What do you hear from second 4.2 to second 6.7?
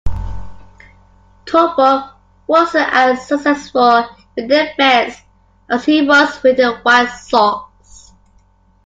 with the Mets as he was with